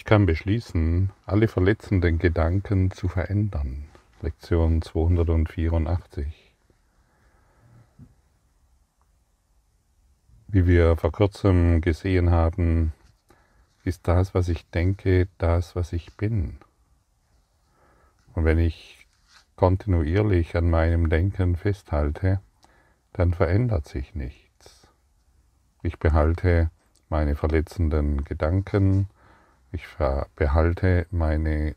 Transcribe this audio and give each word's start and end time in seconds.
Ich 0.00 0.06
kann 0.06 0.24
beschließen, 0.24 1.10
alle 1.26 1.46
verletzenden 1.46 2.18
Gedanken 2.18 2.90
zu 2.90 3.06
verändern. 3.06 3.84
Lektion 4.22 4.80
284. 4.80 6.54
Wie 10.48 10.66
wir 10.66 10.96
vor 10.96 11.12
kurzem 11.12 11.82
gesehen 11.82 12.30
haben, 12.30 12.94
ist 13.84 14.08
das, 14.08 14.32
was 14.32 14.48
ich 14.48 14.66
denke, 14.70 15.28
das, 15.36 15.76
was 15.76 15.92
ich 15.92 16.16
bin. 16.16 16.56
Und 18.32 18.46
wenn 18.46 18.58
ich 18.58 19.06
kontinuierlich 19.54 20.56
an 20.56 20.70
meinem 20.70 21.10
Denken 21.10 21.56
festhalte, 21.56 22.40
dann 23.12 23.34
verändert 23.34 23.86
sich 23.86 24.14
nichts. 24.14 24.88
Ich 25.82 25.98
behalte 25.98 26.70
meine 27.10 27.36
verletzenden 27.36 28.24
Gedanken, 28.24 29.06
ich 29.72 29.86
behalte 30.36 31.06
meine 31.10 31.74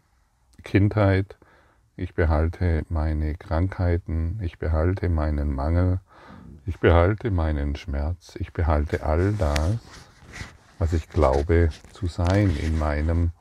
Kindheit, 0.64 1.38
ich 1.96 2.16
behalte 2.16 2.86
meine 2.90 3.36
Krankheiten, 3.36 4.40
ich 4.42 4.58
behalte 4.58 5.10
meinen 5.10 5.54
Mangel, 5.54 6.00
ich 6.66 6.80
behalte 6.80 7.30
meinen 7.30 7.76
Schmerz, 7.76 8.36
ich 8.40 8.54
behalte 8.54 9.04
all 9.04 9.34
das, 9.34 9.78
was 10.80 10.94
ich 10.94 11.10
glaube 11.10 11.70
zu 11.92 12.08
sein 12.08 12.56
in 12.58 12.80
meinem 12.80 13.32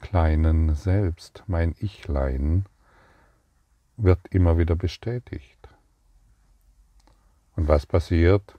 kleinen 0.00 0.74
Selbst, 0.74 1.44
mein 1.46 1.74
Ichlein, 1.78 2.66
wird 3.96 4.20
immer 4.30 4.58
wieder 4.58 4.74
bestätigt. 4.74 5.56
Und 7.54 7.68
was 7.68 7.86
passiert, 7.86 8.58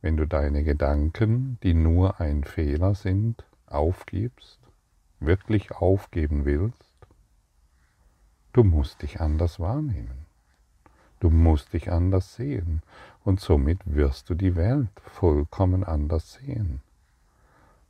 wenn 0.00 0.16
du 0.16 0.26
deine 0.26 0.62
Gedanken, 0.62 1.58
die 1.62 1.74
nur 1.74 2.20
ein 2.20 2.44
Fehler 2.44 2.94
sind, 2.94 3.44
aufgibst, 3.66 4.57
wirklich 5.20 5.72
aufgeben 5.72 6.44
willst? 6.44 6.84
Du 8.52 8.64
musst 8.64 9.02
dich 9.02 9.20
anders 9.20 9.60
wahrnehmen. 9.60 10.26
Du 11.20 11.30
musst 11.30 11.72
dich 11.72 11.90
anders 11.90 12.34
sehen 12.34 12.82
und 13.24 13.40
somit 13.40 13.80
wirst 13.84 14.30
du 14.30 14.34
die 14.34 14.56
Welt 14.56 14.90
vollkommen 15.04 15.84
anders 15.84 16.34
sehen. 16.34 16.80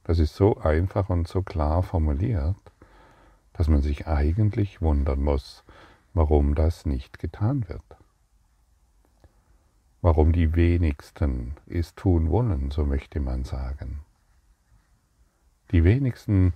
Das 0.04 0.18
ist 0.18 0.34
so 0.34 0.58
einfach 0.58 1.10
und 1.10 1.28
so 1.28 1.42
klar 1.42 1.82
formuliert, 1.82 2.56
dass 3.52 3.68
man 3.68 3.82
sich 3.82 4.06
eigentlich 4.06 4.80
wundern 4.80 5.22
muss, 5.22 5.64
warum 6.14 6.54
das 6.54 6.86
nicht 6.86 7.18
getan 7.18 7.68
wird. 7.68 7.82
Warum 10.00 10.32
die 10.32 10.54
wenigsten 10.54 11.56
es 11.66 11.94
tun 11.94 12.30
wollen, 12.30 12.70
so 12.70 12.86
möchte 12.86 13.20
man 13.20 13.44
sagen. 13.44 14.00
Die 15.72 15.84
wenigsten 15.84 16.54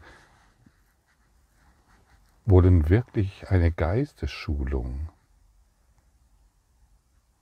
wollen 2.45 2.89
wirklich 2.89 3.49
eine 3.51 3.71
Geistesschulung, 3.71 5.09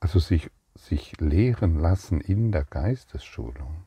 also 0.01 0.19
sich, 0.19 0.51
sich 0.75 1.19
lehren 1.21 1.79
lassen 1.79 2.21
in 2.21 2.53
der 2.53 2.65
Geistesschulung. 2.65 3.85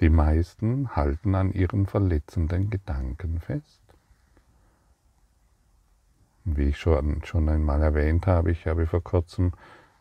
Die 0.00 0.10
meisten 0.10 0.94
halten 0.94 1.34
an 1.34 1.52
ihren 1.52 1.86
verletzenden 1.86 2.70
Gedanken 2.70 3.40
fest. 3.40 3.82
Wie 6.44 6.68
ich 6.68 6.78
schon, 6.78 7.24
schon 7.24 7.48
einmal 7.48 7.82
erwähnt 7.82 8.26
habe, 8.26 8.52
ich 8.52 8.66
habe 8.66 8.86
vor 8.86 9.02
kurzem 9.02 9.52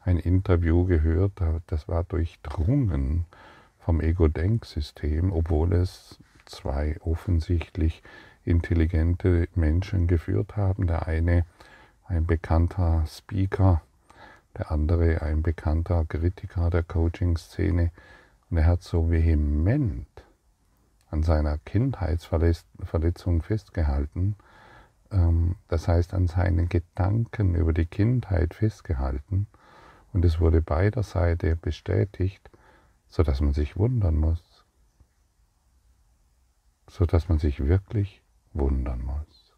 ein 0.04 0.18
Interview 0.18 0.86
gehört, 0.86 1.42
das 1.68 1.88
war 1.88 2.04
durchdrungen 2.04 3.26
vom 3.80 4.00
Ego-Denksystem, 4.00 5.32
obwohl 5.32 5.74
es 5.74 6.20
zwei 6.46 6.98
offensichtlich 7.02 8.04
intelligente 8.48 9.48
Menschen 9.56 10.08
geführt 10.08 10.56
haben. 10.56 10.88
Der 10.88 11.08
eine 11.08 11.46
ein 12.06 12.26
bekannter 12.26 13.06
Speaker, 13.06 13.82
der 14.58 14.72
andere 14.72 15.22
ein 15.22 15.44
bekannter 15.44 16.06
Kritiker 16.06 16.70
der 16.70 16.84
Coaching-Szene. 16.84 17.92
Und 18.50 18.58
er 18.58 18.66
hat 18.66 18.84
so 18.84 19.12
vehement 19.12 20.08
an 21.10 21.24
seiner 21.24 21.58
Kindheitsverletzung 21.60 23.42
festgehalten, 23.42 24.36
ähm, 25.12 25.56
das 25.68 25.88
heißt 25.88 26.14
an 26.14 26.28
seinen 26.28 26.70
Gedanken 26.70 27.56
über 27.56 27.74
die 27.74 27.86
Kindheit 27.86 28.54
festgehalten 28.54 29.48
und 30.14 30.26
es 30.26 30.40
wurde 30.40 30.62
beider 30.62 31.04
Seite 31.04 31.56
bestätigt, 31.56 32.50
sodass 33.08 33.42
man 33.42 33.54
sich 33.54 33.78
wundern 33.78 34.16
muss, 34.16 34.66
sodass 36.90 37.30
man 37.30 37.40
sich 37.40 37.66
wirklich 37.66 38.22
wundern 38.58 39.04
muss. 39.04 39.54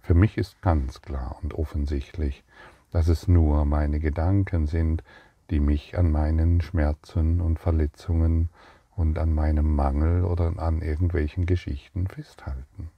Für 0.00 0.14
mich 0.14 0.36
ist 0.36 0.60
ganz 0.60 1.00
klar 1.00 1.38
und 1.42 1.54
offensichtlich, 1.54 2.44
dass 2.90 3.08
es 3.08 3.26
nur 3.26 3.64
meine 3.64 4.00
Gedanken 4.00 4.66
sind, 4.66 5.02
die 5.50 5.60
mich 5.60 5.98
an 5.98 6.10
meinen 6.10 6.60
Schmerzen 6.60 7.40
und 7.40 7.58
Verletzungen 7.58 8.48
und 8.96 9.18
an 9.18 9.32
meinem 9.34 9.74
Mangel 9.74 10.24
oder 10.24 10.58
an 10.58 10.80
irgendwelchen 10.80 11.46
Geschichten 11.46 12.06
festhalten. 12.06 12.90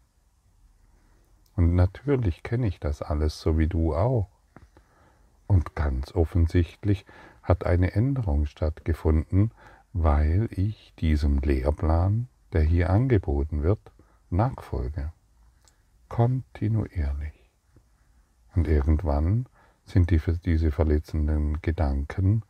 Und 1.56 1.74
natürlich 1.74 2.42
kenne 2.42 2.66
ich 2.66 2.78
das 2.78 3.02
alles, 3.02 3.40
so 3.40 3.56
wie 3.58 3.66
du 3.66 3.94
auch. 3.94 4.28
Und 5.46 5.74
ganz 5.74 6.14
offensichtlich 6.14 7.06
hat 7.42 7.64
eine 7.64 7.92
Änderung 7.92 8.46
stattgefunden, 8.46 9.52
weil 9.92 10.48
ich 10.50 10.92
diesem 10.98 11.38
Lehrplan, 11.38 12.28
der 12.52 12.62
hier 12.62 12.90
angeboten 12.90 13.62
wird, 13.62 13.80
nachfolge. 14.30 15.12
Kontinuierlich. 16.08 17.50
Und 18.54 18.68
irgendwann 18.68 19.46
sind 19.84 20.10
die, 20.10 20.20
diese 20.44 20.70
verletzenden 20.72 21.60
Gedanken, 21.62 22.42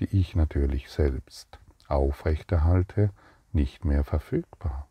die 0.00 0.06
ich 0.16 0.36
natürlich 0.36 0.90
selbst 0.90 1.58
aufrechterhalte, 1.88 3.10
nicht 3.52 3.84
mehr 3.84 4.04
verfügbar. 4.04 4.88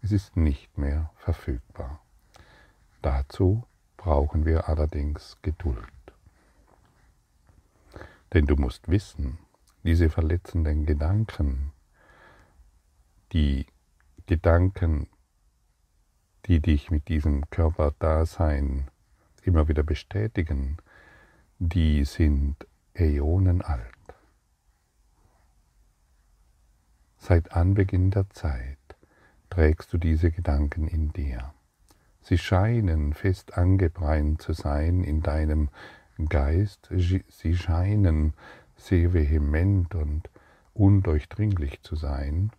Es 0.00 0.12
ist 0.12 0.36
nicht 0.36 0.78
mehr 0.78 1.10
verfügbar. 1.16 2.00
Dazu 3.02 3.64
brauchen 3.96 4.44
wir 4.44 4.68
allerdings 4.68 5.38
Geduld. 5.42 5.88
Denn 8.32 8.46
du 8.46 8.56
musst 8.56 8.88
wissen, 8.88 9.38
diese 9.84 10.08
verletzenden 10.08 10.86
Gedanken, 10.86 11.72
die 13.32 13.66
Gedanken, 14.26 15.08
die 16.46 16.60
dich 16.60 16.90
mit 16.90 17.08
diesem 17.08 17.48
Körperdasein 17.50 18.88
immer 19.42 19.68
wieder 19.68 19.82
bestätigen, 19.82 20.78
die 21.58 22.04
sind 22.04 22.66
äonenalt. 22.94 23.86
Seit 27.18 27.52
Anbeginn 27.52 28.10
der 28.10 28.28
Zeit 28.30 28.78
trägst 29.48 29.92
du 29.92 29.98
diese 29.98 30.30
Gedanken 30.32 30.88
in 30.88 31.12
dir. 31.12 31.54
Sie 32.20 32.38
scheinen 32.38 33.14
fest 33.14 33.56
angebrannt 33.56 34.42
zu 34.42 34.52
sein 34.52 35.04
in 35.04 35.22
deinem 35.22 35.68
Geist, 36.28 36.88
sie 36.90 37.56
scheinen 37.56 38.34
sehr 38.76 39.12
vehement 39.12 39.94
und 39.94 40.28
undurchdringlich 40.74 41.82
zu 41.82 41.96
sein, 41.96 42.50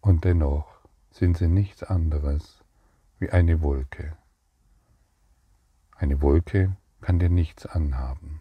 und 0.00 0.24
dennoch 0.24 0.77
sind 1.18 1.36
sie 1.36 1.48
nichts 1.48 1.82
anderes 1.82 2.62
wie 3.18 3.30
eine 3.30 3.60
Wolke. 3.60 4.16
Eine 5.96 6.22
Wolke 6.22 6.76
kann 7.00 7.18
dir 7.18 7.28
nichts 7.28 7.66
anhaben, 7.66 8.40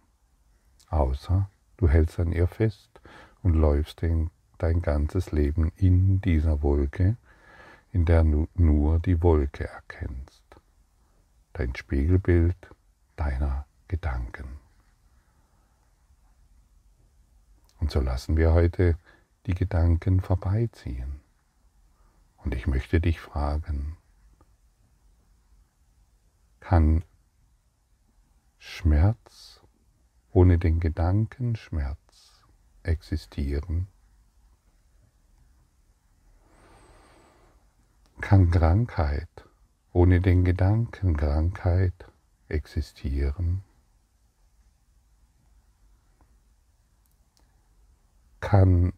außer 0.89 1.49
du 1.77 1.89
hältst 1.89 2.19
an 2.19 2.31
ihr 2.31 2.47
fest 2.47 3.01
und 3.41 3.55
läufst 3.55 4.03
dein 4.03 4.81
ganzes 4.83 5.31
Leben 5.31 5.71
in 5.75 6.21
dieser 6.21 6.61
Wolke, 6.61 7.17
in 7.91 8.05
der 8.05 8.23
du 8.23 8.47
nur 8.53 8.99
die 8.99 9.23
Wolke 9.23 9.67
erkennst, 9.67 10.43
dein 11.53 11.75
Spiegelbild 11.75 12.55
deiner 13.15 13.65
Gedanken. 13.87 14.59
Und 17.79 17.89
so 17.89 18.01
lassen 18.01 18.37
wir 18.37 18.53
heute 18.53 18.97
die 19.47 19.55
Gedanken 19.55 20.21
vorbeiziehen. 20.21 21.26
Und 22.37 22.55
ich 22.55 22.67
möchte 22.67 23.01
dich 23.01 23.19
fragen, 23.19 23.97
kann 26.59 27.03
Schmerz 28.57 29.61
ohne 30.31 30.57
den 30.57 30.79
Gedanken 30.79 31.55
Schmerz 31.55 32.45
existieren? 32.83 33.87
kann 38.21 38.51
Krankheit 38.51 39.29
ohne 39.93 40.21
den 40.21 40.43
Gedanken 40.43 41.15
Krankheit 41.15 41.93
existieren? 42.49 43.63
Kann 48.39 48.93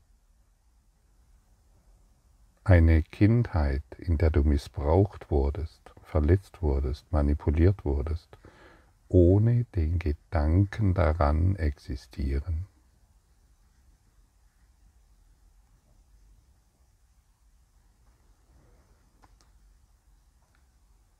eine 2.69 3.01
Kindheit, 3.01 3.83
in 3.97 4.19
der 4.19 4.29
du 4.29 4.43
missbraucht 4.43 5.31
wurdest, 5.31 5.81
verletzt 6.03 6.61
wurdest, 6.61 7.11
manipuliert 7.11 7.83
wurdest, 7.83 8.37
ohne 9.07 9.65
den 9.75 9.97
Gedanken 9.97 10.93
daran 10.93 11.55
existieren? 11.55 12.67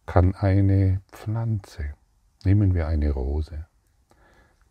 Kann 0.06 0.36
eine 0.36 1.02
Pflanze, 1.12 1.94
nehmen 2.44 2.76
wir 2.76 2.88
eine 2.88 3.12
Rose, 3.12 3.66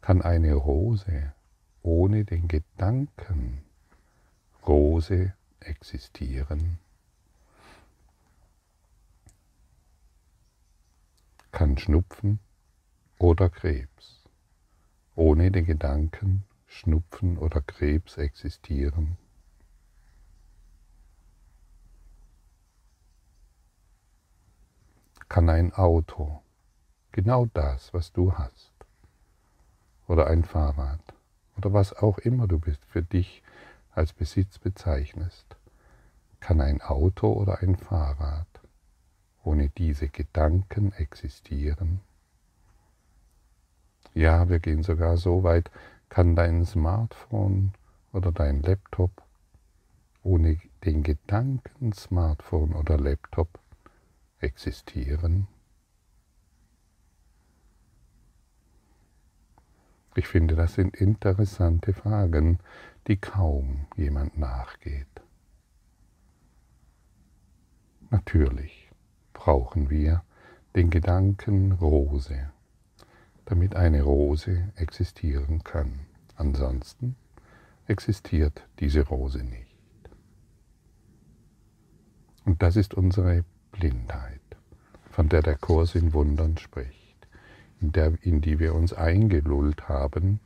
kann 0.00 0.22
eine 0.22 0.54
Rose 0.54 1.32
ohne 1.82 2.24
den 2.24 2.48
Gedanken 2.48 3.62
Rose 4.66 5.32
existieren? 5.68 6.78
Kann 11.52 11.78
Schnupfen 11.78 12.40
oder 13.18 13.48
Krebs 13.48 14.18
ohne 15.14 15.50
den 15.50 15.66
Gedanken 15.66 16.44
Schnupfen 16.66 17.38
oder 17.38 17.60
Krebs 17.60 18.16
existieren? 18.18 19.16
Kann 25.28 25.50
ein 25.50 25.72
Auto 25.74 26.40
genau 27.10 27.46
das, 27.46 27.92
was 27.92 28.12
du 28.12 28.32
hast, 28.32 28.72
oder 30.06 30.28
ein 30.28 30.44
Fahrrad, 30.44 31.02
oder 31.56 31.72
was 31.72 31.92
auch 31.92 32.18
immer 32.18 32.46
du 32.46 32.60
bist, 32.60 32.84
für 32.86 33.02
dich 33.02 33.42
als 33.90 34.12
Besitz 34.12 34.58
bezeichnest, 34.58 35.56
kann 36.40 36.60
ein 36.60 36.80
Auto 36.80 37.32
oder 37.32 37.62
ein 37.62 37.76
Fahrrad 37.76 38.46
ohne 39.44 39.68
diese 39.70 40.08
Gedanken 40.08 40.92
existieren? 40.92 42.00
Ja, 44.14 44.48
wir 44.48 44.58
gehen 44.58 44.82
sogar 44.82 45.16
so 45.16 45.42
weit, 45.42 45.70
kann 46.08 46.34
dein 46.34 46.64
Smartphone 46.64 47.72
oder 48.12 48.32
dein 48.32 48.62
Laptop 48.62 49.22
ohne 50.22 50.58
den 50.84 51.02
Gedanken 51.02 51.92
Smartphone 51.92 52.74
oder 52.74 52.98
Laptop 52.98 53.48
existieren? 54.40 55.46
Ich 60.14 60.26
finde, 60.26 60.56
das 60.56 60.74
sind 60.74 60.96
interessante 60.96 61.92
Fragen, 61.92 62.58
die 63.06 63.16
kaum 63.16 63.86
jemand 63.96 64.36
nachgeht. 64.36 65.17
Natürlich 68.10 68.90
brauchen 69.32 69.90
wir 69.90 70.22
den 70.74 70.90
Gedanken 70.90 71.72
Rose, 71.72 72.50
damit 73.44 73.76
eine 73.76 74.02
Rose 74.02 74.72
existieren 74.76 75.64
kann. 75.64 76.00
Ansonsten 76.36 77.16
existiert 77.86 78.66
diese 78.78 79.06
Rose 79.06 79.42
nicht. 79.42 79.66
Und 82.44 82.62
das 82.62 82.76
ist 82.76 82.94
unsere 82.94 83.44
Blindheit, 83.72 84.40
von 85.10 85.28
der 85.28 85.42
der 85.42 85.56
Kurs 85.56 85.94
in 85.94 86.12
Wundern 86.12 86.56
spricht 86.58 86.98
in, 87.80 87.92
der, 87.92 88.12
in 88.22 88.40
die 88.40 88.58
wir 88.58 88.74
uns 88.74 88.92
eingelullt 88.92 89.88
haben 89.88 90.40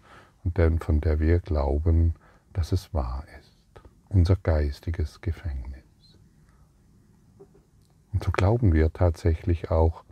und 0.45 0.59
von 0.83 1.01
der 1.01 1.21
wir 1.21 1.41
glauben, 1.41 2.15
dass 2.53 2.73
es 2.73 2.93
wahr 2.93 3.25
ist. 3.41 3.57
Unser 4.09 4.37
geistiges 4.37 5.21
Gefängnis. 5.21 5.82
Und 8.13 8.25
so 8.25 8.31
glauben 8.31 8.73
wir 8.73 8.93
tatsächlich 8.93 9.71
auch, 9.71 10.05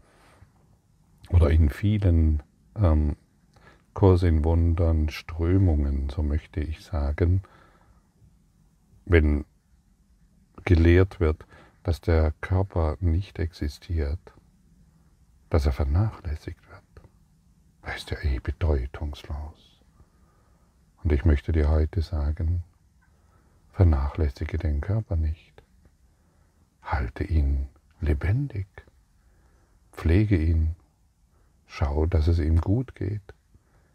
oder 1.29 1.50
in 1.50 1.70
vielen 1.70 2.43
ähm, 2.76 3.17
Kurs 3.94 4.23
in 4.23 4.44
Wundern, 4.44 5.08
Strömungen, 5.11 6.08
so 6.08 6.23
möchte 6.23 6.61
ich 6.61 6.85
sagen, 6.85 7.43
wenn 9.05 9.44
gelehrt 10.64 11.20
wird, 11.20 11.47
dass 11.82 12.00
der 12.00 12.32
Körper 12.41 12.97
nicht 13.00 13.38
existiert, 13.38 14.20
dass 15.49 15.67
er 15.67 15.73
vernachlässigt 15.73 16.61
wird 16.69 16.81
er 17.82 17.96
ist 17.96 18.11
ja 18.11 18.19
eh 18.23 18.38
bedeutungslos. 18.38 19.82
Und 21.03 21.12
ich 21.12 21.25
möchte 21.25 21.53
dir 21.53 21.70
heute 21.70 22.03
sagen, 22.03 22.62
vernachlässige 23.73 24.58
den 24.58 24.81
Körper 24.81 25.17
nicht. 25.17 25.62
Halte 26.82 27.25
ihn 27.25 27.69
lebendig. 28.00 28.67
Pflege 29.93 30.37
ihn. 30.37 30.76
Schau, 31.67 32.06
dass 32.06 32.26
es 32.26 32.38
ihm 32.38 32.61
gut 32.61 32.94
geht. 32.94 33.23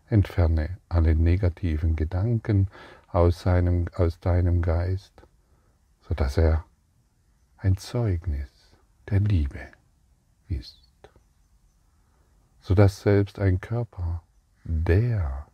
Entferne 0.08 0.78
alle 0.88 1.16
negativen 1.16 1.96
Gedanken 1.96 2.68
aus, 3.08 3.42
seinem, 3.42 3.88
aus 3.96 4.20
deinem 4.20 4.62
Geist, 4.62 5.14
sodass 6.02 6.38
er 6.38 6.64
ein 7.58 7.78
Zeugnis 7.78 8.50
der 9.10 9.20
Liebe 9.20 9.60
ist 10.48 10.86
sodass 12.66 13.02
selbst 13.02 13.38
ein 13.38 13.62
Körper, 13.62 14.24
der 14.64 15.46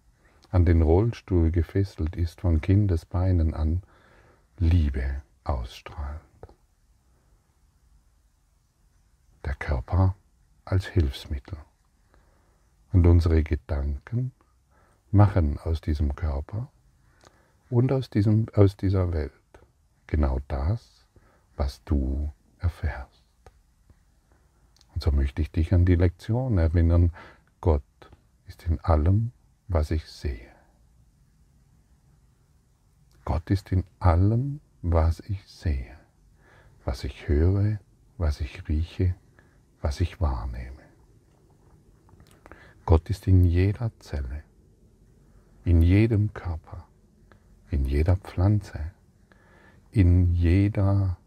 an 0.49 0.63
den 0.63 0.81
Rollstuhl 0.81 1.51
gefesselt 1.51 2.15
ist 2.15 2.39
von 2.39 2.61
Kindesbeinen 2.61 3.53
an, 3.53 3.83
Liebe 4.57 5.21
ausstrahlt. 5.43 6.21
Der 9.45 9.55
Körper 9.55 10.15
als 10.65 10.85
Hilfsmittel. 10.85 11.57
Und 12.93 13.07
unsere 13.07 13.43
Gedanken 13.43 14.31
machen 15.11 15.57
aus 15.57 15.81
diesem 15.81 16.15
Körper 16.15 16.69
und 17.69 17.91
aus, 17.91 18.09
diesem, 18.09 18.47
aus 18.53 18.77
dieser 18.77 19.11
Welt 19.13 19.31
genau 20.07 20.39
das, 20.47 21.05
was 21.55 21.83
du 21.83 22.31
erfährst. 22.59 23.23
Und 24.93 25.01
so 25.01 25.11
möchte 25.11 25.41
ich 25.41 25.51
dich 25.51 25.73
an 25.73 25.85
die 25.85 25.95
Lektion 25.95 26.57
erinnern, 26.57 27.11
Gott 27.61 27.83
ist 28.47 28.63
in 28.65 28.79
allem, 28.81 29.31
was 29.67 29.91
ich 29.91 30.05
sehe. 30.05 30.51
Gott 33.23 33.49
ist 33.49 33.71
in 33.71 33.85
allem, 33.99 34.59
was 34.81 35.21
ich 35.21 35.43
sehe, 35.47 35.97
was 36.83 37.03
ich 37.03 37.27
höre, 37.27 37.79
was 38.17 38.41
ich 38.41 38.67
rieche, 38.67 39.15
was 39.81 39.99
ich 39.99 40.21
wahrnehme. 40.21 40.81
Gott 42.85 43.09
ist 43.09 43.27
in 43.27 43.45
jeder 43.45 43.91
Zelle, 43.99 44.43
in 45.63 45.81
jedem 45.81 46.33
Körper, 46.33 46.87
in 47.69 47.85
jeder 47.85 48.17
Pflanze, 48.17 48.91
in 49.91 50.33
jeder 50.33 51.17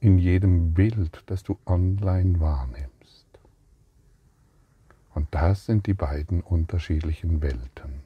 in 0.00 0.18
jedem 0.18 0.74
Bild, 0.74 1.22
das 1.26 1.44
du 1.44 1.58
online 1.64 2.40
wahrnimmst. 2.40 3.26
Und 5.14 5.28
das 5.30 5.66
sind 5.66 5.86
die 5.86 5.94
beiden 5.94 6.40
unterschiedlichen 6.40 7.40
Welten. 7.40 8.02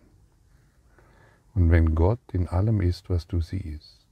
Und 1.54 1.70
wenn 1.70 1.94
Gott 1.94 2.20
in 2.32 2.48
allem 2.48 2.82
ist, 2.82 3.08
was 3.08 3.26
du 3.26 3.40
siehst, 3.40 4.06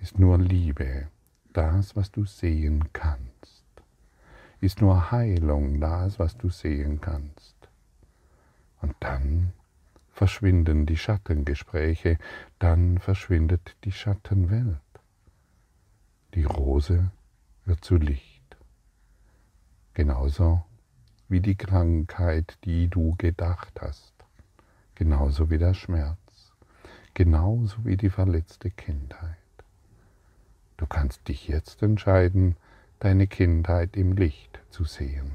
ist 0.00 0.18
nur 0.18 0.38
Liebe 0.38 1.08
das, 1.52 1.96
was 1.96 2.10
du 2.10 2.24
sehen 2.24 2.92
kannst. 2.92 3.64
Ist 4.60 4.80
nur 4.80 5.10
Heilung 5.10 5.80
das, 5.80 6.18
was 6.18 6.36
du 6.36 6.50
sehen 6.50 7.00
kannst. 7.00 7.56
Und 8.82 8.94
dann 9.00 9.52
verschwinden 10.12 10.86
die 10.86 10.96
Schattengespräche, 10.96 12.18
dann 12.58 12.98
verschwindet 12.98 13.76
die 13.84 13.92
Schattenwelt. 13.92 14.80
Die 16.34 16.44
Rose 16.44 17.10
wird 17.64 17.84
zu 17.84 17.96
Licht. 17.96 18.56
Genauso 19.94 20.62
wie 21.28 21.40
die 21.40 21.56
Krankheit, 21.56 22.58
die 22.64 22.88
du 22.88 23.14
gedacht 23.16 23.80
hast. 23.80 24.14
Genauso 24.94 25.50
wie 25.50 25.58
der 25.58 25.74
Schmerz. 25.74 26.52
Genauso 27.14 27.84
wie 27.84 27.96
die 27.96 28.10
verletzte 28.10 28.70
Kindheit. 28.70 29.39
Du 30.80 30.86
kannst 30.86 31.28
dich 31.28 31.46
jetzt 31.46 31.82
entscheiden, 31.82 32.56
deine 33.00 33.26
Kindheit 33.26 33.98
im 33.98 34.12
Licht 34.12 34.60
zu 34.70 34.84
sehen. 34.84 35.30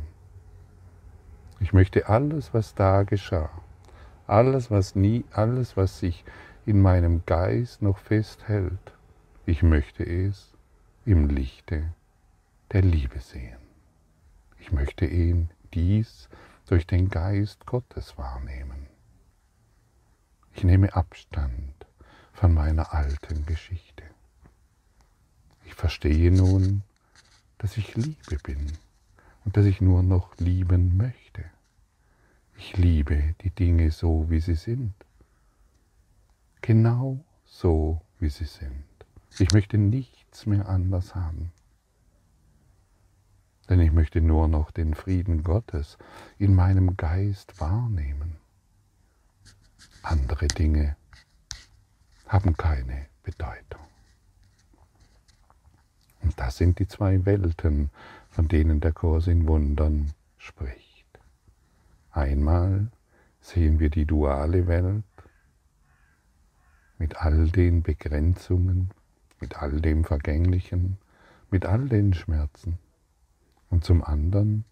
Ich 1.59 1.71
möchte 1.71 2.09
alles, 2.09 2.51
was 2.55 2.73
da 2.73 3.03
geschah, 3.03 3.51
alles, 4.25 4.71
was 4.71 4.95
nie, 4.95 5.23
alles, 5.31 5.77
was 5.77 5.99
sich 5.99 6.25
in 6.65 6.81
meinem 6.81 7.27
Geist 7.27 7.83
noch 7.83 7.99
festhält, 7.99 8.93
ich 9.45 9.61
möchte 9.61 10.03
es 10.03 10.51
im 11.05 11.29
Lichte 11.29 11.93
der 12.71 12.81
Liebe 12.81 13.19
sehen. 13.19 13.59
Ich 14.57 14.71
möchte 14.71 15.05
ihn 15.05 15.51
dies 15.75 16.27
durch 16.65 16.87
den 16.87 17.09
Geist 17.09 17.67
Gottes 17.67 18.17
wahrnehmen. 18.17 18.87
Ich 20.55 20.63
nehme 20.63 20.95
Abstand 20.95 21.85
von 22.33 22.51
meiner 22.51 22.95
alten 22.95 23.45
Geschichte. 23.45 24.04
Ich 25.75 25.81
verstehe 25.81 26.31
nun, 26.31 26.83
dass 27.57 27.75
ich 27.75 27.95
Liebe 27.95 28.37
bin 28.41 28.71
und 29.43 29.57
dass 29.57 29.65
ich 29.65 29.81
nur 29.81 30.03
noch 30.03 30.37
lieben 30.37 30.95
möchte. 30.95 31.43
Ich 32.57 32.77
liebe 32.77 33.35
die 33.41 33.49
Dinge 33.49 33.91
so, 33.91 34.29
wie 34.29 34.39
sie 34.39 34.55
sind. 34.55 34.93
Genau 36.61 37.19
so, 37.43 38.01
wie 38.19 38.29
sie 38.29 38.45
sind. 38.45 38.85
Ich 39.37 39.51
möchte 39.51 39.77
nichts 39.77 40.45
mehr 40.45 40.69
anders 40.69 41.13
haben. 41.13 41.51
Denn 43.67 43.81
ich 43.81 43.91
möchte 43.91 44.21
nur 44.21 44.47
noch 44.47 44.71
den 44.71 44.93
Frieden 44.93 45.43
Gottes 45.43 45.97
in 46.39 46.55
meinem 46.55 46.95
Geist 46.95 47.59
wahrnehmen. 47.59 48.37
Andere 50.03 50.47
Dinge 50.47 50.95
haben 52.29 52.55
keine 52.55 53.07
Bedeutung. 53.23 53.81
Das 56.35 56.57
sind 56.57 56.79
die 56.79 56.87
zwei 56.87 57.25
Welten, 57.25 57.89
von 58.29 58.47
denen 58.47 58.81
der 58.81 58.91
Kurs 58.91 59.27
in 59.27 59.47
Wundern 59.47 60.11
spricht. 60.37 61.05
Einmal 62.11 62.87
sehen 63.39 63.79
wir 63.79 63.89
die 63.89 64.05
duale 64.05 64.67
Welt 64.67 65.03
mit 66.97 67.17
all 67.17 67.49
den 67.49 67.83
Begrenzungen, 67.83 68.91
mit 69.39 69.61
all 69.61 69.81
dem 69.81 70.03
Vergänglichen, 70.03 70.97
mit 71.51 71.65
all 71.65 71.87
den 71.87 72.13
Schmerzen. 72.13 72.79
Und 73.69 73.83
zum 73.83 74.03
anderen 74.03 74.65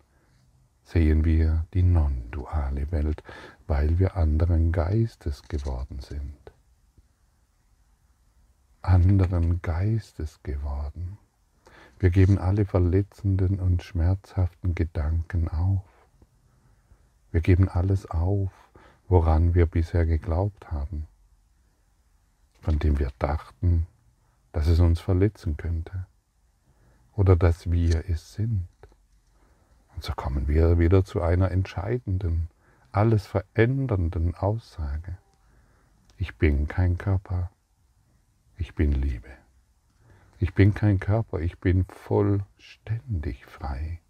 sehen 0.84 1.24
wir 1.25 1.65
die 1.74 1.84
non-duale 1.84 2.91
Welt, 2.91 3.24
weil 3.67 4.00
wir 4.00 4.15
anderen 4.17 4.72
Geistes 4.72 5.43
geworden 5.43 6.00
sind. 6.00 6.36
Anderen 8.82 9.62
Geistes 9.62 10.41
geworden. 10.43 11.17
Wir 12.00 12.10
geben 12.10 12.38
alle 12.38 12.66
verletzenden 12.66 13.60
und 13.60 13.84
schmerzhaften 13.84 14.76
Gedanken 14.76 15.48
auf. 15.48 15.82
Wir 17.32 17.42
geben 17.42 17.70
alles 17.70 18.06
auf, 18.10 18.52
woran 19.08 19.54
wir 19.54 19.66
bisher 19.66 20.06
geglaubt 20.06 20.72
haben, 20.72 21.08
von 22.62 22.80
dem 22.80 23.00
wir 23.00 23.12
dachten, 23.20 23.88
dass 24.52 24.68
es 24.68 24.80
uns 24.80 25.00
verletzen 25.00 25.58
könnte 25.58 26.06
oder 27.16 27.36
dass 27.36 27.72
wir 27.72 28.10
es 28.10 28.34
sind. 28.34 28.68
Und 29.96 30.04
so 30.04 30.14
kommen 30.14 30.48
wir 30.48 30.80
wieder 30.80 31.06
zu 31.06 31.22
einer 31.22 31.52
entscheidenden, 31.52 32.50
alles 32.92 33.26
verändernden 33.26 34.36
Aussage. 34.36 35.18
Ich 36.18 36.38
bin 36.38 36.68
kein 36.68 36.98
Körper, 36.98 37.52
ich 38.58 38.76
bin 38.76 38.92
Liebe. 38.92 39.43
Ich 40.44 40.54
bin 40.54 40.74
kein 40.74 41.00
Körper, 41.00 41.40
ich 41.40 41.58
bin 41.60 41.86
vollständig 41.86 43.46
frei. 43.46 44.02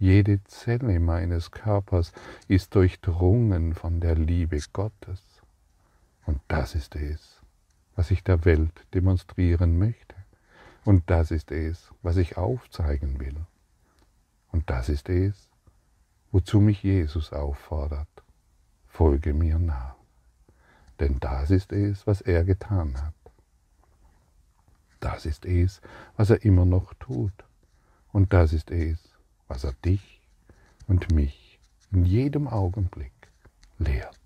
Jede 0.00 0.42
Zelle 0.42 0.98
meines 0.98 1.52
Körpers 1.52 2.12
ist 2.48 2.74
durchdrungen 2.74 3.76
von 3.76 4.00
der 4.00 4.16
Liebe 4.16 4.58
Gottes. 4.72 5.22
Und 6.26 6.40
das 6.48 6.74
ist 6.74 6.96
es, 6.96 7.40
was 7.94 8.10
ich 8.10 8.24
der 8.24 8.44
Welt 8.44 8.84
demonstrieren 8.94 9.78
möchte. 9.78 10.16
Und 10.84 11.08
das 11.08 11.30
ist 11.30 11.52
es, 11.52 11.92
was 12.02 12.16
ich 12.16 12.36
aufzeigen 12.36 13.20
will. 13.20 13.36
Und 14.50 14.70
das 14.70 14.88
ist 14.88 15.08
es, 15.08 15.50
wozu 16.32 16.60
mich 16.60 16.82
Jesus 16.82 17.32
auffordert. 17.32 18.08
Folge 18.88 19.34
mir 19.34 19.60
nach. 19.60 19.94
Denn 20.98 21.20
das 21.20 21.52
ist 21.52 21.72
es, 21.72 22.08
was 22.08 22.22
er 22.22 22.42
getan 22.42 23.00
hat. 23.00 23.19
Das 25.00 25.26
ist 25.26 25.44
es, 25.44 25.80
was 26.16 26.30
er 26.30 26.44
immer 26.44 26.64
noch 26.64 26.94
tut. 26.94 27.32
Und 28.12 28.32
das 28.32 28.52
ist 28.52 28.70
es, 28.70 28.98
was 29.48 29.64
er 29.64 29.72
dich 29.84 30.20
und 30.86 31.12
mich 31.12 31.58
in 31.90 32.04
jedem 32.04 32.46
Augenblick 32.48 33.12
lehrt. 33.78 34.18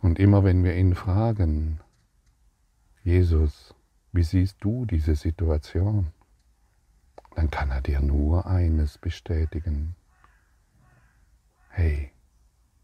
Und 0.00 0.18
immer 0.18 0.44
wenn 0.44 0.62
wir 0.62 0.76
ihn 0.76 0.94
fragen, 0.94 1.80
Jesus, 3.02 3.74
wie 4.12 4.22
siehst 4.22 4.56
du 4.60 4.86
diese 4.86 5.16
Situation? 5.16 6.12
dann 7.38 7.52
kann 7.52 7.70
er 7.70 7.80
dir 7.80 8.00
nur 8.00 8.46
eines 8.46 8.98
bestätigen. 8.98 9.94
Hey, 11.68 12.10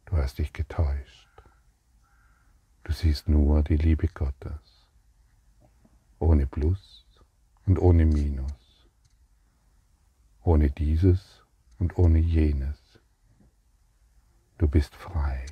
du 0.04 0.16
hast 0.16 0.38
dich 0.38 0.52
getäuscht. 0.52 1.28
Du 2.84 2.92
siehst 2.92 3.28
nur 3.28 3.64
die 3.64 3.76
Liebe 3.76 4.06
Gottes, 4.06 4.60
ohne 6.24 6.46
Plus 6.46 7.04
und 7.66 7.78
ohne 7.78 8.06
Minus, 8.06 8.88
ohne 10.42 10.70
dieses 10.70 11.42
und 11.78 11.98
ohne 11.98 12.18
jenes. 12.18 12.78
Du 14.56 14.66
bist 14.66 14.94
frei. 14.96 15.44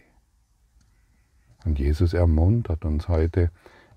Und 1.64 1.78
Jesus 1.78 2.14
ermuntert 2.14 2.84
uns 2.84 3.08
heute, 3.08 3.50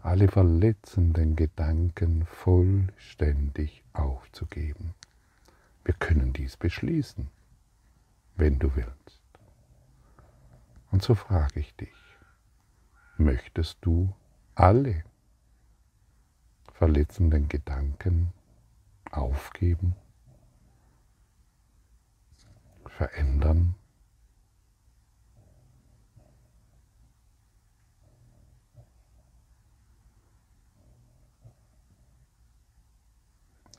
alle 0.03 0.27
verletzenden 0.27 1.35
Gedanken 1.35 2.25
vollständig 2.25 3.83
aufzugeben. 3.93 4.93
Wir 5.83 5.95
können 5.95 6.33
dies 6.33 6.57
beschließen, 6.57 7.29
wenn 8.35 8.59
du 8.59 8.75
willst. 8.75 9.21
Und 10.91 11.01
so 11.01 11.15
frage 11.15 11.59
ich 11.59 11.73
dich, 11.75 11.95
möchtest 13.17 13.77
du 13.81 14.13
alle 14.53 15.03
verletzenden 16.77 17.47
Gedanken 17.47 18.33
aufgeben, 19.11 19.95
verändern, 22.85 23.75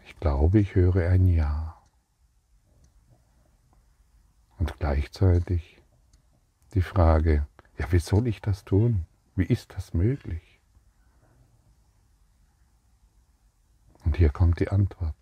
Ich 0.06 0.20
glaube, 0.20 0.60
ich 0.60 0.74
höre 0.74 1.10
ein 1.10 1.28
Ja. 1.28 1.76
Und 4.58 4.78
gleichzeitig 4.78 5.82
die 6.72 6.80
Frage, 6.80 7.46
ja, 7.76 7.92
wie 7.92 7.98
soll 7.98 8.26
ich 8.26 8.40
das 8.40 8.64
tun? 8.64 9.04
Wie 9.34 9.44
ist 9.44 9.74
das 9.74 9.92
möglich? 9.92 10.45
Und 14.06 14.16
hier 14.16 14.30
kommt 14.30 14.60
die 14.60 14.70
Antwort. 14.70 15.14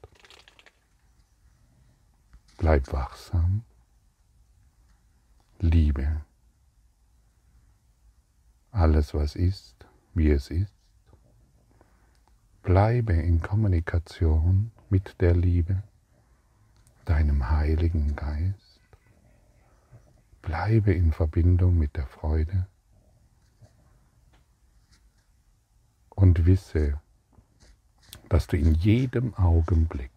Bleib 2.58 2.92
wachsam, 2.92 3.64
liebe 5.58 6.20
alles, 8.70 9.14
was 9.14 9.36
ist, 9.36 9.86
wie 10.14 10.30
es 10.30 10.50
ist. 10.50 10.74
Bleibe 12.62 13.12
in 13.14 13.40
Kommunikation 13.40 14.72
mit 14.90 15.20
der 15.20 15.34
Liebe, 15.34 15.82
deinem 17.04 17.50
Heiligen 17.50 18.16
Geist. 18.16 18.80
Bleibe 20.42 20.92
in 20.92 21.12
Verbindung 21.12 21.78
mit 21.78 21.96
der 21.96 22.06
Freude 22.06 22.66
und 26.10 26.44
wisse, 26.46 27.00
dass 28.28 28.46
du 28.46 28.56
in 28.56 28.74
jedem 28.74 29.34
Augenblick 29.34 30.10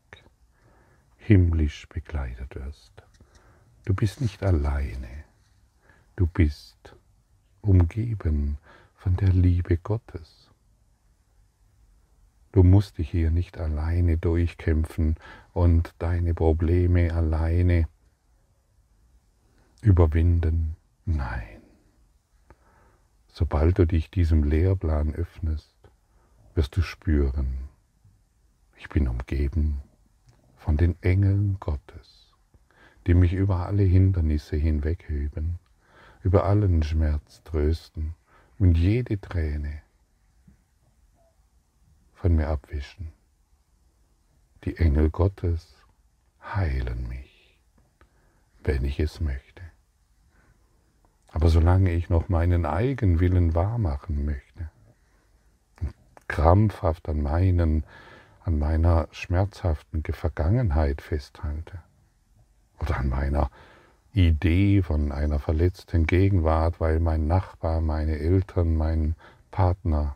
himmlisch 1.17 1.87
begleitet 1.89 2.55
wirst. 2.55 2.93
Du 3.85 3.93
bist 3.93 4.21
nicht 4.21 4.43
alleine, 4.43 5.23
du 6.15 6.27
bist 6.27 6.95
umgeben 7.61 8.57
von 8.95 9.15
der 9.15 9.29
Liebe 9.29 9.77
Gottes. 9.77 10.49
Du 12.51 12.63
musst 12.63 12.97
dich 12.97 13.11
hier 13.11 13.29
nicht 13.29 13.57
alleine 13.57 14.17
durchkämpfen 14.17 15.15
und 15.53 15.93
deine 15.99 16.33
Probleme 16.33 17.13
alleine 17.13 17.87
überwinden. 19.81 20.75
Nein. 21.05 21.61
Sobald 23.27 23.77
du 23.77 23.85
dich 23.85 24.09
diesem 24.09 24.43
Lehrplan 24.43 25.13
öffnest, 25.13 25.75
wirst 26.55 26.75
du 26.75 26.81
spüren, 26.81 27.66
ich 28.77 28.89
bin 28.89 29.07
umgeben 29.07 29.81
von 30.55 30.77
den 30.77 31.01
Engeln 31.01 31.57
Gottes, 31.59 32.33
die 33.05 33.13
mich 33.13 33.33
über 33.33 33.65
alle 33.65 33.83
Hindernisse 33.83 34.55
hinwegheben, 34.55 35.59
über 36.23 36.45
allen 36.45 36.83
Schmerz 36.83 37.41
trösten 37.43 38.15
und 38.59 38.77
jede 38.77 39.19
Träne 39.19 39.81
von 42.13 42.35
mir 42.35 42.47
abwischen. 42.47 43.11
Die 44.63 44.77
Engel 44.77 45.09
Gottes 45.09 45.75
heilen 46.41 47.07
mich, 47.07 47.57
wenn 48.63 48.83
ich 48.83 48.99
es 48.99 49.21
möchte. 49.21 49.63
Aber 51.29 51.49
solange 51.49 51.91
ich 51.91 52.09
noch 52.09 52.29
meinen 52.29 52.65
Eigenwillen 52.65 53.53
wahrmachen 53.53 54.25
möchte, 54.25 54.69
krampfhaft 56.27 57.07
an, 57.09 57.21
meinen, 57.21 57.83
an 58.47 58.59
meiner 58.59 59.09
schmerzhaften 59.11 60.03
Vergangenheit 60.03 61.01
festhalte 61.01 61.79
oder 62.79 62.97
an 62.97 63.09
meiner 63.09 63.51
Idee 64.13 64.81
von 64.81 65.11
einer 65.11 65.39
verletzten 65.39 66.07
Gegenwart, 66.07 66.79
weil 66.79 67.01
mein 67.01 67.27
Nachbar, 67.27 67.81
meine 67.81 68.17
Eltern, 68.19 68.77
mein 68.77 69.15
Partner, 69.51 70.15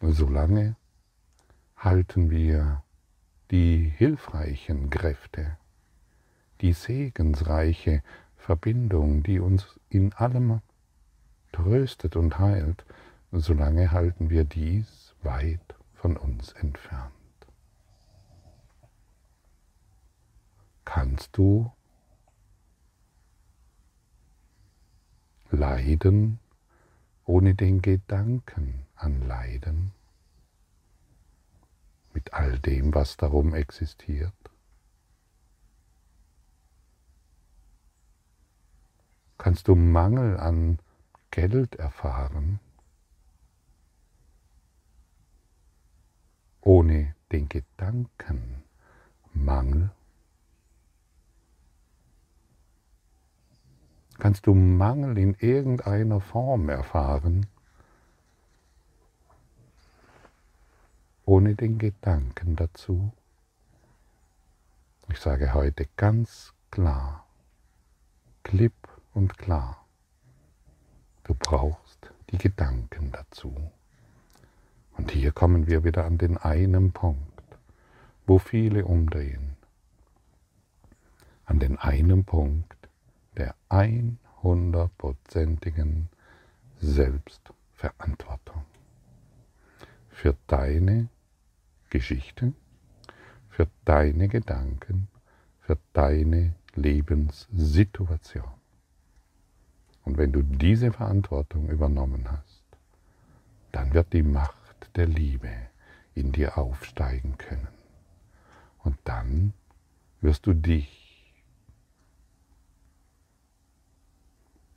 solange 0.00 0.76
halten 1.76 2.30
wir 2.30 2.82
die 3.50 3.92
hilfreichen 3.98 4.88
Kräfte, 4.88 5.58
die 6.62 6.72
segensreiche 6.72 8.02
Verbindung, 8.38 9.22
die 9.22 9.40
uns 9.40 9.78
in 9.90 10.14
allem 10.14 10.62
tröstet 11.52 12.16
und 12.16 12.38
heilt, 12.38 12.86
solange 13.30 13.92
halten 13.92 14.30
wir 14.30 14.44
dies 14.44 15.14
weit 15.22 15.60
von 16.00 16.16
uns 16.16 16.52
entfernt. 16.52 17.12
Kannst 20.86 21.36
du 21.36 21.70
leiden 25.50 26.40
ohne 27.26 27.54
den 27.54 27.82
Gedanken 27.82 28.86
an 28.96 29.28
Leiden, 29.28 29.92
mit 32.14 32.32
all 32.32 32.58
dem, 32.58 32.94
was 32.94 33.18
darum 33.18 33.52
existiert? 33.52 34.32
Kannst 39.36 39.68
du 39.68 39.74
Mangel 39.74 40.38
an 40.38 40.78
Geld 41.30 41.74
erfahren, 41.74 42.58
ohne 46.60 47.14
den 47.32 47.48
Gedanken 47.48 48.62
Mangel? 49.32 49.90
Kannst 54.18 54.46
du 54.46 54.54
Mangel 54.54 55.16
in 55.16 55.34
irgendeiner 55.34 56.20
Form 56.20 56.68
erfahren, 56.68 57.46
ohne 61.24 61.54
den 61.54 61.78
Gedanken 61.78 62.56
dazu? 62.56 63.12
Ich 65.08 65.18
sage 65.18 65.54
heute 65.54 65.88
ganz 65.96 66.52
klar, 66.70 67.26
klipp 68.42 68.74
und 69.14 69.38
klar, 69.38 69.86
du 71.24 71.34
brauchst 71.34 72.12
die 72.30 72.38
Gedanken 72.38 73.10
dazu. 73.12 73.72
Und 75.00 75.10
hier 75.12 75.32
kommen 75.32 75.66
wir 75.66 75.82
wieder 75.82 76.04
an 76.04 76.18
den 76.18 76.36
einen 76.36 76.92
Punkt, 76.92 77.42
wo 78.26 78.38
viele 78.38 78.84
umdrehen. 78.84 79.56
An 81.46 81.58
den 81.58 81.78
einen 81.78 82.26
Punkt 82.26 82.76
der 83.34 83.54
100%igen 83.70 86.10
Selbstverantwortung 86.80 88.66
für 90.10 90.36
deine 90.46 91.08
Geschichte, 91.88 92.52
für 93.48 93.68
deine 93.86 94.28
Gedanken, 94.28 95.08
für 95.60 95.78
deine 95.94 96.56
Lebenssituation. 96.74 98.52
Und 100.04 100.18
wenn 100.18 100.32
du 100.32 100.42
diese 100.42 100.92
Verantwortung 100.92 101.70
übernommen 101.70 102.30
hast, 102.30 102.66
dann 103.72 103.94
wird 103.94 104.12
die 104.12 104.22
Macht 104.22 104.59
der 104.96 105.06
Liebe 105.06 105.50
in 106.14 106.32
dir 106.32 106.58
aufsteigen 106.58 107.38
können. 107.38 107.68
Und 108.78 108.96
dann 109.04 109.52
wirst 110.20 110.46
du 110.46 110.54
dich 110.54 111.34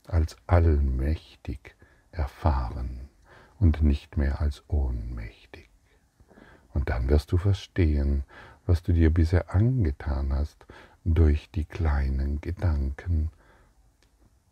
als 0.06 0.36
allmächtig 0.46 1.74
erfahren 2.12 3.08
und 3.58 3.82
nicht 3.82 4.16
mehr 4.16 4.40
als 4.40 4.62
ohnmächtig. 4.68 5.68
Und 6.72 6.90
dann 6.90 7.08
wirst 7.08 7.32
du 7.32 7.38
verstehen, 7.38 8.24
was 8.66 8.82
du 8.82 8.92
dir 8.92 9.12
bisher 9.12 9.54
angetan 9.54 10.32
hast 10.32 10.66
durch 11.04 11.50
die 11.50 11.64
kleinen 11.64 12.40
Gedanken, 12.40 13.30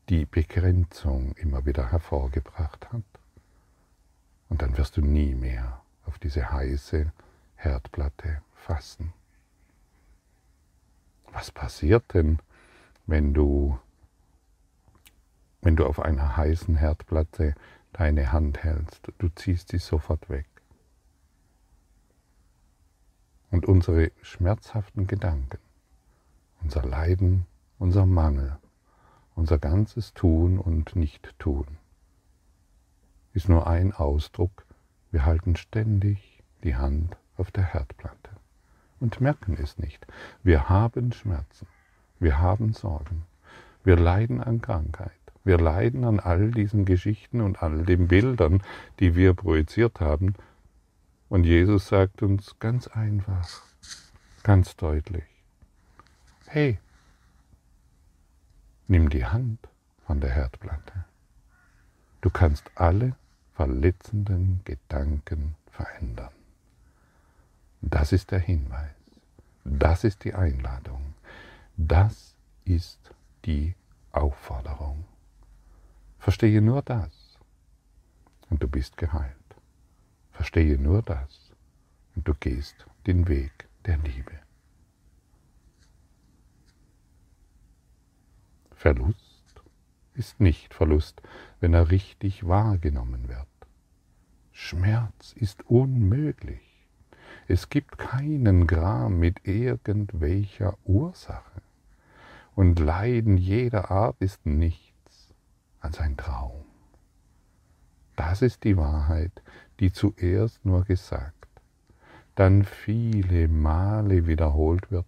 die 0.08 0.26
Begrenzung 0.26 1.32
immer 1.36 1.64
wieder 1.64 1.90
hervorgebracht 1.90 2.92
hat. 2.92 3.02
Und 4.52 4.60
dann 4.60 4.76
wirst 4.76 4.98
du 4.98 5.00
nie 5.00 5.34
mehr 5.34 5.80
auf 6.04 6.18
diese 6.18 6.52
heiße 6.52 7.10
Herdplatte 7.56 8.42
fassen. 8.54 9.14
Was 11.32 11.50
passiert 11.50 12.12
denn, 12.12 12.38
wenn 13.06 13.32
du, 13.32 13.78
wenn 15.62 15.74
du 15.74 15.86
auf 15.86 16.00
einer 16.00 16.36
heißen 16.36 16.76
Herdplatte 16.76 17.54
deine 17.94 18.30
Hand 18.30 18.62
hältst? 18.62 19.10
Du 19.16 19.30
ziehst 19.30 19.70
sie 19.70 19.78
sofort 19.78 20.28
weg. 20.28 20.48
Und 23.50 23.64
unsere 23.64 24.12
schmerzhaften 24.20 25.06
Gedanken, 25.06 25.60
unser 26.60 26.82
Leiden, 26.82 27.46
unser 27.78 28.04
Mangel, 28.04 28.58
unser 29.34 29.56
ganzes 29.58 30.12
Tun 30.12 30.58
und 30.58 30.94
Nicht-Tun 30.94 31.78
ist 33.34 33.48
nur 33.48 33.66
ein 33.66 33.92
Ausdruck, 33.92 34.64
wir 35.10 35.24
halten 35.24 35.56
ständig 35.56 36.42
die 36.64 36.76
Hand 36.76 37.16
auf 37.36 37.50
der 37.50 37.64
Herdplatte 37.64 38.30
und 39.00 39.20
merken 39.20 39.56
es 39.60 39.78
nicht. 39.78 40.06
Wir 40.42 40.68
haben 40.68 41.12
Schmerzen, 41.12 41.66
wir 42.18 42.38
haben 42.38 42.72
Sorgen, 42.72 43.22
wir 43.84 43.96
leiden 43.96 44.42
an 44.42 44.60
Krankheit, 44.60 45.12
wir 45.44 45.58
leiden 45.58 46.04
an 46.04 46.20
all 46.20 46.50
diesen 46.50 46.84
Geschichten 46.84 47.40
und 47.40 47.62
all 47.62 47.84
den 47.84 48.08
Bildern, 48.08 48.62
die 49.00 49.14
wir 49.16 49.34
projiziert 49.34 50.00
haben. 50.00 50.34
Und 51.28 51.44
Jesus 51.44 51.88
sagt 51.88 52.22
uns 52.22 52.58
ganz 52.58 52.86
einfach, 52.86 53.48
ganz 54.42 54.76
deutlich, 54.76 55.24
hey, 56.46 56.78
Nimm 58.92 59.08
die 59.08 59.24
Hand 59.24 59.58
von 60.06 60.20
der 60.20 60.28
Herdplatte. 60.28 61.06
Du 62.20 62.28
kannst 62.28 62.70
alle 62.74 63.16
verletzenden 63.62 64.60
Gedanken 64.64 65.54
verändern. 65.70 66.34
Das 67.80 68.10
ist 68.10 68.32
der 68.32 68.40
Hinweis. 68.40 68.96
Das 69.62 70.02
ist 70.02 70.24
die 70.24 70.34
Einladung. 70.34 71.14
Das 71.76 72.34
ist 72.64 73.12
die 73.44 73.76
Aufforderung. 74.10 75.04
Verstehe 76.18 76.60
nur 76.60 76.82
das 76.82 77.38
und 78.50 78.60
du 78.64 78.66
bist 78.66 78.96
geheilt. 78.96 79.36
Verstehe 80.32 80.76
nur 80.76 81.02
das 81.02 81.52
und 82.16 82.26
du 82.26 82.34
gehst 82.34 82.84
den 83.06 83.28
Weg 83.28 83.68
der 83.86 83.98
Liebe. 83.98 84.40
Verlust 88.74 89.62
ist 90.14 90.40
nicht 90.40 90.74
Verlust, 90.74 91.22
wenn 91.60 91.74
er 91.74 91.92
richtig 91.92 92.48
wahrgenommen 92.48 93.28
wird. 93.28 93.46
Schmerz 94.62 95.32
ist 95.34 95.68
unmöglich. 95.68 96.86
Es 97.48 97.68
gibt 97.68 97.98
keinen 97.98 98.66
Gram 98.66 99.18
mit 99.18 99.46
irgendwelcher 99.46 100.76
Ursache. 100.84 101.62
Und 102.54 102.78
Leiden 102.78 103.36
jeder 103.36 103.90
Art 103.90 104.16
ist 104.20 104.46
nichts 104.46 105.34
als 105.80 105.98
ein 106.00 106.16
Traum. 106.16 106.64
Das 108.16 108.42
ist 108.42 108.64
die 108.64 108.76
Wahrheit, 108.76 109.42
die 109.80 109.92
zuerst 109.92 110.64
nur 110.64 110.84
gesagt, 110.84 111.48
dann 112.34 112.64
viele 112.64 113.48
Male 113.48 114.26
wiederholt 114.26 114.90
wird 114.90 115.06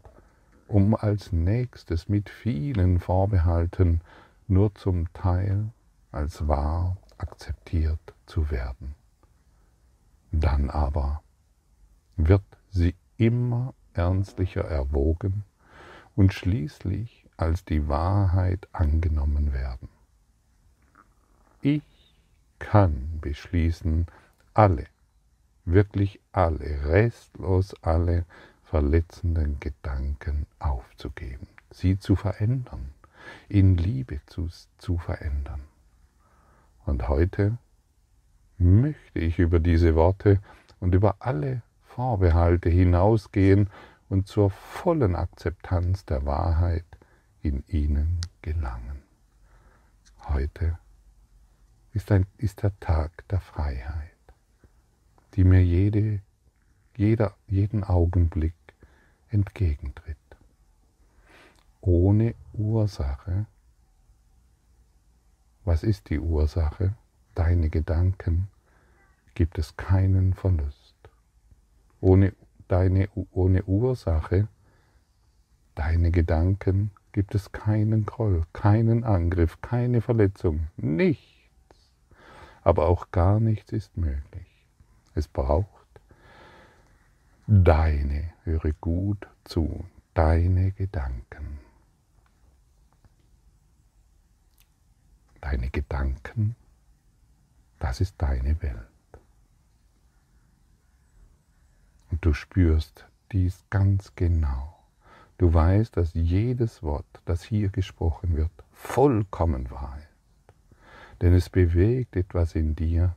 um 0.69 0.95
als 0.95 1.33
nächstes 1.33 2.09
mit 2.09 2.31
vielen 2.31 2.99
Vorbehalten 2.99 4.01
nur 4.49 4.75
zum 4.75 5.13
Teil 5.13 5.71
als 6.11 6.49
wahr 6.49 6.97
akzeptiert 7.19 8.15
zu 8.27 8.51
werden. 8.51 8.95
Dann 10.41 10.69
aber 10.69 11.23
wird 12.17 12.43
sie 12.71 12.97
immer 13.17 13.73
ernstlicher 13.93 14.63
erwogen 14.65 15.45
und 16.17 16.33
schließlich 16.33 17.27
als 17.37 17.65
die 17.65 17.89
Wahrheit 17.89 18.67
angenommen 18.73 19.53
werden. 19.53 19.89
Ich 21.61 21.83
kann 22.59 23.19
beschließen, 23.21 24.07
alle, 24.55 24.87
wirklich 25.65 26.21
alle, 26.33 26.85
restlos 26.85 27.75
alle 27.83 28.25
verletzenden 28.65 29.61
Gedanken 29.61 30.47
aufzugeben, 30.59 31.47
sie 31.71 31.99
zu 31.99 32.17
verändern, 32.17 32.93
in 33.49 33.77
Liebe 33.77 34.21
zu, 34.27 34.49
zu 34.79 34.99
verändern. 34.99 35.63
Und 36.87 37.09
heute 37.09 37.57
möchte 38.59 39.19
ich 39.19 39.39
über 39.39 39.61
diese 39.61 39.95
Worte 39.95 40.41
und 40.81 40.95
über 40.95 41.17
alle 41.21 41.63
Vorbehalte 41.83 42.69
hinausgehen 42.71 43.71
und 44.09 44.27
zur 44.27 44.51
vollen 44.51 45.17
Akzeptanz 45.17 46.05
der 46.05 46.25
Wahrheit 46.27 46.85
in 47.43 47.65
ihnen 47.69 48.21
gelangen. 48.43 49.03
Heute 50.29 50.79
ist, 51.93 52.11
ein, 52.11 52.27
ist 52.39 52.63
der 52.63 52.79
Tag 52.81 53.27
der 53.29 53.41
Freiheit, 53.41 54.11
die 55.35 55.45
mir 55.45 55.63
jede, 55.65 56.21
jeder, 56.97 57.37
jeden 57.47 57.85
Augenblick 57.85 58.55
entgegentritt. 59.29 60.17
Ohne 61.81 62.35
Ursache. 62.53 63.47
Was 65.65 65.83
ist 65.83 66.11
die 66.11 66.19
Ursache? 66.19 66.95
Deine 67.35 67.69
Gedanken 67.69 68.49
gibt 69.35 69.59
es 69.59 69.77
keinen 69.77 70.35
Verlust. 70.35 70.95
Ohne, 72.01 72.33
deine, 72.69 73.09
ohne 73.33 73.65
Ursache, 73.65 74.49
deine 75.75 76.11
Gedanken 76.11 76.91
gibt 77.13 77.35
es 77.35 77.53
keinen 77.53 78.07
Groll, 78.07 78.45
keinen 78.53 79.05
Angriff, 79.05 79.61
keine 79.61 80.01
Verletzung, 80.01 80.69
nichts. 80.77 81.93
Aber 82.63 82.89
auch 82.89 83.11
gar 83.11 83.41
nichts 83.41 83.73
ist 83.73 83.97
möglich. 83.97 84.47
Es 85.15 85.29
braucht 85.29 85.69
deine, 87.47 88.33
höre 88.45 88.73
gut 88.81 89.29
zu, 89.45 89.85
deine 90.15 90.73
Gedanken. 90.73 91.59
Deine 95.41 95.69
Gedanken, 95.71 96.57
das 97.85 98.01
ist 98.01 98.15
deine 98.17 98.63
Welt. 98.63 98.89
Und 102.11 102.25
du 102.25 102.33
spürst 102.33 103.05
dies 103.31 103.63
ganz 103.69 104.15
genau. 104.17 104.75
Du 105.37 105.53
weißt, 105.53 105.95
dass 105.95 106.15
jedes 106.15 106.83
Wort, 106.83 107.05
das 107.27 107.43
hier 107.43 107.69
gesprochen 107.69 108.37
wird, 108.37 108.51
vollkommen 108.73 109.71
wahr 109.71 109.99
ist. 109.99 110.81
Denn 111.21 111.35
es 111.35 111.51
bewegt 111.51 112.17
etwas 112.17 112.55
in 112.55 112.75
dir, 112.75 113.15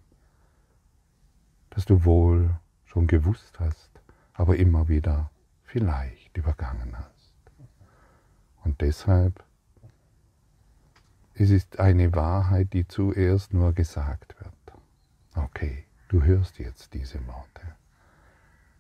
das 1.70 1.86
du 1.86 2.04
wohl 2.04 2.50
schon 2.88 3.08
gewusst 3.08 3.62
hast, 3.62 4.02
aber 4.34 4.58
immer 4.58 4.90
wieder 4.90 5.32
vielleicht 5.64 6.36
übergangen 6.36 6.94
hast. 6.98 7.42
Und 8.66 8.82
deshalb, 8.82 9.42
es 11.36 11.52
ist 11.52 11.80
eine 11.80 12.14
Wahrheit, 12.14 12.74
die 12.74 12.86
zuerst 12.86 13.54
nur 13.54 13.72
gesagt 13.72 14.36
wird. 14.42 14.57
Okay, 15.38 15.86
du 16.08 16.24
hörst 16.24 16.58
jetzt 16.58 16.96
diese 16.96 17.26
Worte. 17.28 17.62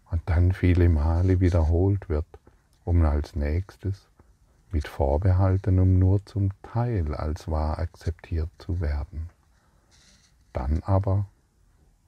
Und 0.09 0.21
dann 0.25 0.53
viele 0.53 0.89
Male 0.89 1.39
wiederholt 1.39 2.09
wird, 2.09 2.25
um 2.83 3.05
als 3.05 3.35
nächstes 3.35 4.07
mit 4.71 4.87
Vorbehalten, 4.87 5.79
um 5.79 5.99
nur 5.99 6.25
zum 6.25 6.51
Teil 6.63 7.13
als 7.13 7.47
wahr 7.47 7.77
akzeptiert 7.77 8.49
zu 8.57 8.81
werden. 8.81 9.29
Dann 10.51 10.81
aber 10.83 11.27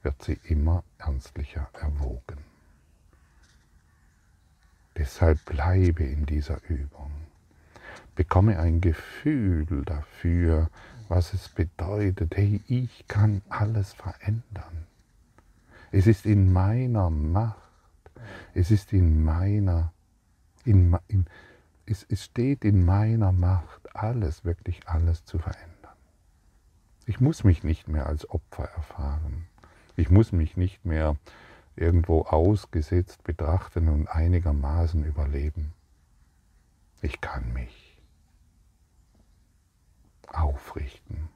wird 0.02 0.24
sie 0.24 0.40
immer 0.46 0.84
ernstlicher 0.98 1.70
erwogen. 1.74 2.40
Deshalb 4.98 5.46
bleibe 5.46 6.04
in 6.04 6.26
dieser 6.26 6.60
Übung. 6.68 7.12
Bekomme 8.16 8.60
ein 8.60 8.82
Gefühl 8.82 9.86
dafür, 9.86 10.70
was 11.10 11.34
es 11.34 11.50
bedeutet, 11.50 12.38
hey, 12.38 12.62
ich 12.68 13.08
kann 13.08 13.42
alles 13.50 13.94
verändern. 13.94 14.88
Es 15.92 16.06
ist 16.06 16.26
in 16.26 16.54
meiner 16.54 17.10
Macht, 17.10 17.58
es 18.54 18.70
ist 18.70 18.94
in 18.94 19.24
meiner, 19.24 19.92
in, 20.64 20.96
in, 21.08 21.26
es, 21.88 22.06
es 22.08 22.26
steht 22.26 22.64
in 22.64 22.86
meiner 22.86 23.32
Macht, 23.32 23.96
alles, 23.96 24.46
wirklich 24.46 24.88
alles 24.88 25.26
zu 25.26 25.40
verändern. 25.40 25.70
Ich 27.08 27.20
muss 27.20 27.44
mich 27.44 27.64
nicht 27.64 27.88
mehr 27.88 28.06
als 28.06 28.30
Opfer 28.30 28.66
erfahren. 28.66 29.48
Ich 29.96 30.12
muss 30.12 30.32
mich 30.32 30.58
nicht 30.58 30.86
mehr 30.86 31.18
irgendwo 31.76 32.22
ausgesetzt 32.22 33.24
betrachten 33.24 33.90
und 33.90 34.08
einigermaßen 34.08 35.04
überleben. 35.04 35.74
Ich 37.02 37.20
kann 37.20 37.52
mich 37.54 37.89
aufrichten 40.34 41.30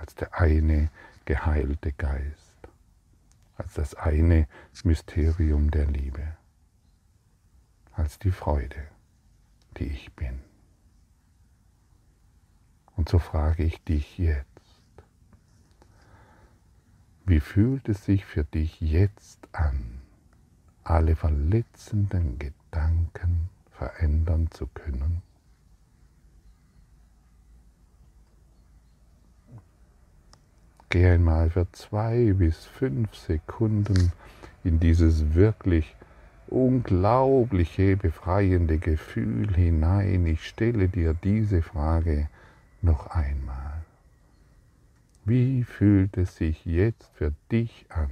als 0.00 0.14
der 0.14 0.40
eine 0.40 0.90
geheilte 1.26 1.92
Geist, 1.92 2.56
als 3.56 3.74
das 3.74 3.94
eine 3.94 4.48
Mysterium 4.82 5.70
der 5.70 5.86
Liebe, 5.86 6.36
als 7.92 8.18
die 8.18 8.30
Freude, 8.30 8.88
die 9.76 9.84
ich 9.84 10.12
bin. 10.14 10.40
Und 12.96 13.10
so 13.10 13.18
frage 13.18 13.62
ich 13.62 13.82
dich 13.84 14.16
jetzt, 14.18 14.46
wie 17.26 17.40
fühlt 17.40 17.88
es 17.88 18.04
sich 18.06 18.24
für 18.24 18.44
dich 18.44 18.80
jetzt 18.80 19.48
an, 19.52 20.00
alle 20.82 21.14
verletzenden 21.14 22.38
Gedanken 22.38 23.50
verändern 23.70 24.50
zu 24.50 24.66
können? 24.66 25.22
Geh 30.92 31.06
einmal 31.06 31.50
für 31.50 31.70
zwei 31.70 32.32
bis 32.32 32.66
fünf 32.66 33.14
Sekunden 33.14 34.10
in 34.64 34.80
dieses 34.80 35.34
wirklich 35.34 35.94
unglaubliche, 36.48 37.96
befreiende 37.96 38.78
Gefühl 38.78 39.54
hinein. 39.54 40.26
Ich 40.26 40.44
stelle 40.44 40.88
dir 40.88 41.14
diese 41.14 41.62
Frage 41.62 42.28
noch 42.82 43.06
einmal. 43.06 43.84
Wie 45.24 45.62
fühlt 45.62 46.16
es 46.16 46.34
sich 46.34 46.64
jetzt 46.64 47.08
für 47.14 47.32
dich 47.52 47.86
an, 47.90 48.10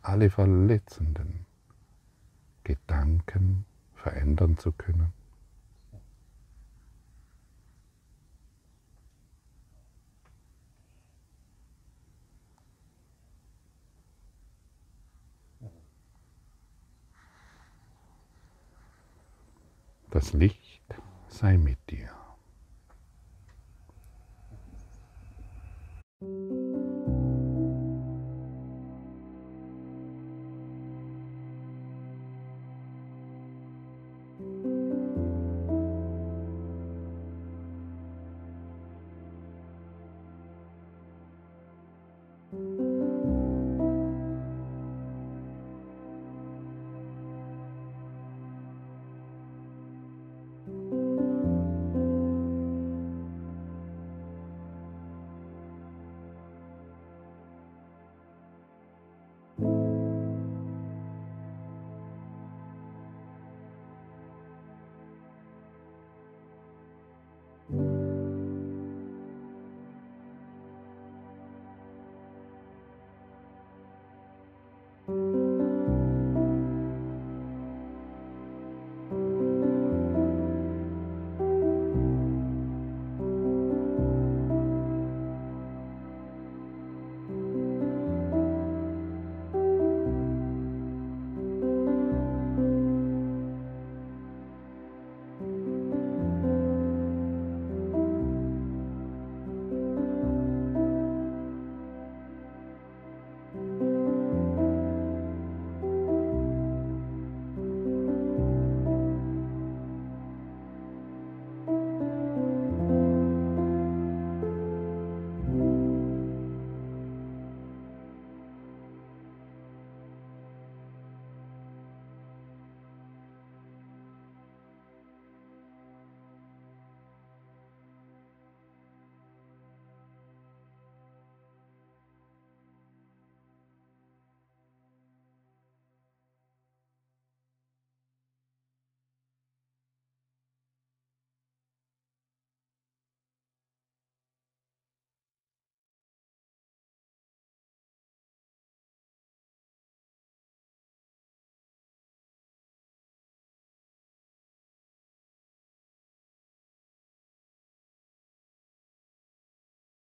alle 0.00 0.30
verletzenden 0.30 1.44
Gedanken 2.62 3.64
verändern 3.96 4.58
zu 4.58 4.70
können? 4.70 5.17
Das 20.18 20.32
Licht 20.32 20.82
sei 21.28 21.56
mit 21.56 21.78
dir. 21.88 22.07